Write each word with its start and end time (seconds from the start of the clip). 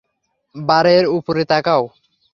বারের 0.55 1.03
উপরে 1.09 1.41
তাকাও। 1.45 1.83